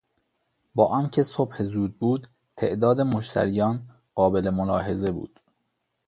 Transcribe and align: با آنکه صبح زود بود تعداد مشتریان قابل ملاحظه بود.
با 0.75 0.87
آنکه 0.87 1.23
صبح 1.23 1.63
زود 1.63 1.97
بود 1.99 2.27
تعداد 2.57 3.01
مشتریان 3.01 3.89
قابل 4.15 4.49
ملاحظه 4.49 5.11
بود. 5.11 5.39